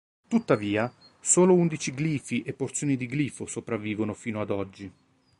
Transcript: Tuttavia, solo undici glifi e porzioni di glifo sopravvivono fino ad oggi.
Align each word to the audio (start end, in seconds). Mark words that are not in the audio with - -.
Tuttavia, 0.27 0.91
solo 1.19 1.53
undici 1.53 1.93
glifi 1.93 2.41
e 2.41 2.53
porzioni 2.53 2.97
di 2.97 3.07
glifo 3.07 3.45
sopravvivono 3.45 4.15
fino 4.15 4.41
ad 4.41 4.49
oggi. 4.49 4.91